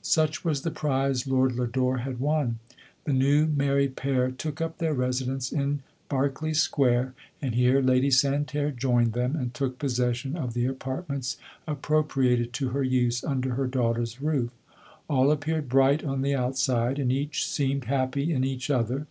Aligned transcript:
Such 0.00 0.42
was 0.42 0.62
the 0.62 0.70
prize 0.70 1.26
Lord 1.26 1.54
Lodore 1.54 1.98
had 1.98 2.18
won. 2.18 2.58
The 3.04 3.12
new 3.12 3.44
married 3.46 3.94
pair 3.94 4.30
took 4.30 4.58
up 4.58 4.78
their 4.78 4.94
residence 4.94 5.52
in 5.52 5.82
Berkeley 6.08 6.54
square, 6.54 7.12
and 7.42 7.54
here 7.54 7.82
Lady 7.82 8.10
Santerre 8.10 8.70
joined 8.70 9.12
them, 9.12 9.36
and 9.36 9.52
took 9.52 9.78
possession 9.78 10.34
of 10.34 10.54
the 10.54 10.64
apart 10.64 11.10
ments 11.10 11.36
appropriated 11.68 12.54
to 12.54 12.70
her 12.70 12.82
use, 12.82 13.22
under 13.22 13.52
her 13.52 13.66
daughter's 13.66 14.18
roof. 14.22 14.52
All 15.10 15.30
appeared 15.30 15.68
bright 15.68 16.02
on 16.02 16.22
the 16.22 16.34
outside, 16.34 16.98
and 16.98 17.12
each 17.12 17.46
seemed 17.46 17.84
happy 17.84 18.32
in 18.32 18.44
each 18.44 18.70
other. 18.70 19.06